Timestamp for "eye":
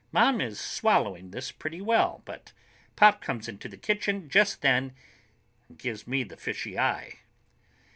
6.79-7.19